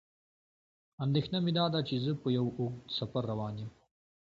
[1.05, 3.69] اندېښنه مې داده چې زه په یو اوږد سفر روان یم.